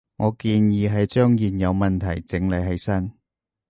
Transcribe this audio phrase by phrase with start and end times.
[0.17, 3.11] 我建議係將現有問題整理起身